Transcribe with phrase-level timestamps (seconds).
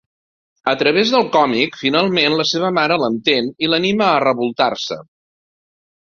[0.69, 4.99] A través del còmic, finalment la seva mare l'entén i l'anima a revoltar-se.